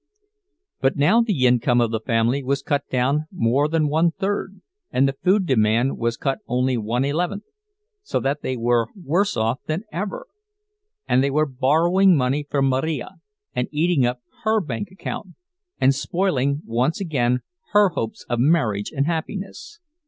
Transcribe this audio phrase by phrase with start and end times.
[0.79, 5.07] But now the income of the family was cut down more than one third, and
[5.07, 7.43] the food demand was cut only one eleventh,
[8.01, 10.25] so that they were worse off than ever.
[11.07, 13.17] Also they were borrowing money from Marija,
[13.53, 15.35] and eating up her bank account,
[15.79, 17.41] and spoiling once again
[17.73, 19.79] her hopes of marriage and happiness.